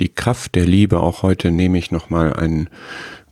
die 0.00 0.08
Kraft 0.08 0.54
der 0.54 0.66
Liebe. 0.66 1.00
Auch 1.00 1.22
heute 1.22 1.50
nehme 1.50 1.78
ich 1.78 1.90
nochmal 1.90 2.34
einen 2.34 2.68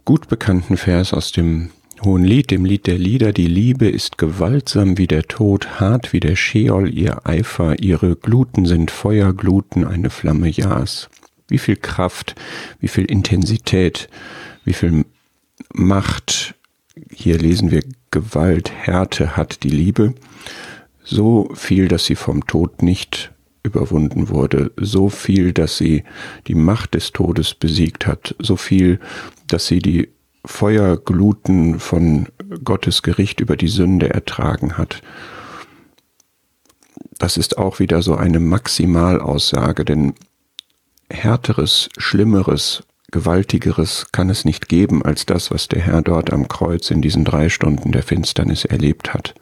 gut 0.05 0.29
bekannten 0.29 0.77
Vers 0.77 1.13
aus 1.13 1.33
dem 1.33 1.71
Hohen 2.03 2.25
Lied, 2.25 2.51
dem 2.51 2.65
Lied 2.65 2.87
der 2.87 2.99
Lieder. 2.99 3.33
Die 3.33 3.47
Liebe 3.47 3.89
ist 3.89 4.17
gewaltsam 4.17 4.97
wie 4.97 5.07
der 5.07 5.25
Tod, 5.25 5.81
hart 5.81 6.13
wie 6.13 6.21
der 6.21 6.37
Scheol, 6.37 6.93
ihr 6.93 7.27
Eifer, 7.27 7.79
ihre 7.81 8.17
Gluten 8.17 8.65
sind 8.65 8.91
Feuergluten, 8.91 9.87
eine 9.87 10.09
Flamme 10.09 10.49
Jas. 10.49 11.11
Wie 11.49 11.59
viel 11.59 11.77
Kraft, 11.77 12.37
wie 12.79 12.89
viel 12.89 13.05
Intensität, 13.05 14.09
wie 14.65 14.73
viel 14.73 15.05
Macht, 15.73 16.55
hier 17.13 17.39
lesen 17.39 17.71
wir 17.71 17.83
Gewalt, 18.11 18.73
Härte 18.73 19.37
hat 19.37 19.63
die 19.63 19.71
Liebe. 19.71 20.15
So 21.05 21.51
viel, 21.55 21.89
dass 21.89 22.07
sie 22.07 22.15
vom 22.15 22.47
Tod 22.47 22.83
nicht 22.83 23.33
überwunden 23.63 24.29
wurde, 24.29 24.73
so 24.77 25.09
viel, 25.09 25.53
dass 25.53 25.77
sie 25.77 26.05
die 26.47 26.55
Macht 26.55 26.95
des 26.95 27.13
Todes 27.13 27.55
besiegt 27.55 28.07
hat, 28.07 28.35
so 28.39 28.57
viel, 28.57 29.01
dass 29.47 29.67
sie 29.67 29.81
die 29.81 30.09
Feuergluten 30.45 31.79
von 31.79 32.29
Gottes 32.65 33.03
Gericht 33.03 33.41
über 33.41 33.57
die 33.57 33.69
Sünde 33.69 34.11
ertragen 34.11 34.79
hat. 34.79 35.03
Das 37.19 37.37
ist 37.37 37.59
auch 37.59 37.79
wieder 37.79 38.01
so 38.03 38.15
eine 38.15 38.41
Maximalaussage, 38.41 39.85
denn 39.85 40.15
härteres, 41.11 41.91
schlimmeres, 41.99 42.83
gewaltigeres 43.11 44.07
kann 44.13 44.31
es 44.31 44.45
nicht 44.45 44.69
geben 44.69 45.05
als 45.05 45.27
das, 45.27 45.51
was 45.51 45.69
der 45.69 45.81
Herr 45.81 46.01
dort 46.01 46.33
am 46.33 46.49
Kreuz 46.49 46.91
in 46.91 47.03
diesen 47.03 47.25
drei 47.25 47.49
Stunden 47.49 47.93
der 47.93 48.03
Finsternis 48.03 48.65
erlebt 48.65 49.13
hat. 49.13 49.35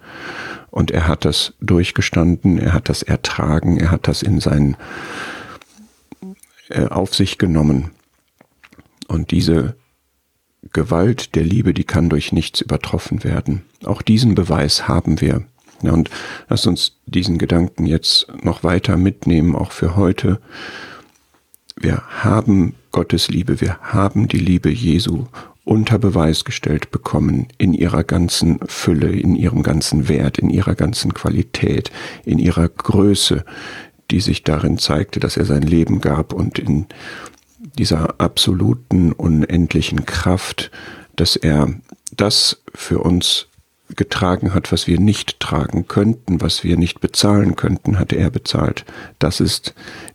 Und 0.70 0.90
er 0.90 1.08
hat 1.08 1.24
das 1.24 1.54
durchgestanden, 1.60 2.58
er 2.58 2.72
hat 2.72 2.88
das 2.88 3.02
ertragen, 3.02 3.78
er 3.78 3.90
hat 3.90 4.06
das 4.08 4.22
in 4.22 4.40
sein 4.40 4.76
äh, 6.68 6.86
auf 6.86 7.14
sich 7.14 7.38
genommen. 7.38 7.90
Und 9.06 9.30
diese 9.30 9.76
Gewalt 10.72 11.34
der 11.34 11.44
Liebe, 11.44 11.72
die 11.72 11.84
kann 11.84 12.10
durch 12.10 12.32
nichts 12.32 12.60
übertroffen 12.60 13.24
werden. 13.24 13.62
Auch 13.84 14.02
diesen 14.02 14.34
Beweis 14.34 14.86
haben 14.88 15.20
wir. 15.20 15.44
Ja, 15.82 15.92
und 15.92 16.10
lass 16.48 16.66
uns 16.66 16.96
diesen 17.06 17.38
Gedanken 17.38 17.86
jetzt 17.86 18.26
noch 18.42 18.64
weiter 18.64 18.96
mitnehmen, 18.96 19.54
auch 19.54 19.72
für 19.72 19.96
heute. 19.96 20.40
Wir 21.76 22.02
haben 22.22 22.74
Gottes 22.90 23.28
Liebe, 23.28 23.60
wir 23.60 23.78
haben 23.78 24.26
die 24.26 24.38
Liebe 24.38 24.70
Jesu 24.70 25.26
unter 25.68 25.98
Beweis 25.98 26.44
gestellt 26.44 26.90
bekommen 26.90 27.48
in 27.58 27.74
ihrer 27.74 28.02
ganzen 28.02 28.58
Fülle, 28.66 29.10
in 29.10 29.36
ihrem 29.36 29.62
ganzen 29.62 30.08
Wert, 30.08 30.38
in 30.38 30.48
ihrer 30.48 30.74
ganzen 30.74 31.12
Qualität, 31.12 31.90
in 32.24 32.38
ihrer 32.38 32.70
Größe, 32.70 33.44
die 34.10 34.20
sich 34.20 34.44
darin 34.44 34.78
zeigte, 34.78 35.20
dass 35.20 35.36
er 35.36 35.44
sein 35.44 35.60
Leben 35.60 36.00
gab 36.00 36.32
und 36.32 36.58
in 36.58 36.86
dieser 37.78 38.18
absoluten, 38.18 39.12
unendlichen 39.12 40.06
Kraft, 40.06 40.70
dass 41.16 41.36
er 41.36 41.74
das 42.16 42.62
für 42.74 43.00
uns 43.00 43.48
getragen 43.94 44.54
hat, 44.54 44.72
was 44.72 44.86
wir 44.86 44.98
nicht 44.98 45.38
tragen 45.38 45.86
könnten, 45.86 46.40
was 46.40 46.64
wir 46.64 46.78
nicht 46.78 47.00
bezahlen 47.00 47.56
könnten, 47.56 47.98
hatte 47.98 48.16
er 48.16 48.30
bezahlt. 48.30 48.86
Das 49.18 49.40
ist 49.40 49.74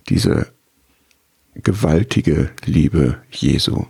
diese 0.10 0.48
gewaltige 1.54 2.50
Liebe 2.66 3.20
Jesu. 3.30 3.86